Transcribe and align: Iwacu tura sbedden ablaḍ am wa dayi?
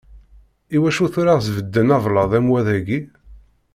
Iwacu 0.75 1.05
tura 1.13 1.35
sbedden 1.45 1.89
ablaḍ 1.97 2.31
am 2.37 2.47
wa 2.51 2.61
dayi? 2.67 2.99